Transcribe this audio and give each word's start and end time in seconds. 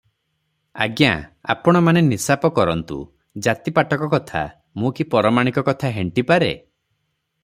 ଆଜ୍ଞା, 0.85 1.09
ଆପଣମାନେ 1.53 2.01
ନିଶାପ 2.07 2.51
କରନ୍ତୁ, 2.59 2.97
ଜାତିପାଟକ 3.49 4.09
କଥା, 4.15 4.43
ମୁଁ 4.85 4.93
କି 5.01 5.07
ପରମାଣିକ 5.15 5.65
କଥା 5.69 5.93
ହେଣ୍ଟି 5.99 6.29
ପାରେଁ? 6.33 6.53